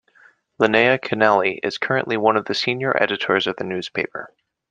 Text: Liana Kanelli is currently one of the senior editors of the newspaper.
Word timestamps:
Liana 0.57 0.97
Kanelli 0.97 1.59
is 1.61 1.77
currently 1.77 2.17
one 2.17 2.35
of 2.35 2.45
the 2.45 2.55
senior 2.55 2.97
editors 2.99 3.45
of 3.45 3.55
the 3.57 3.63
newspaper. 3.63 4.33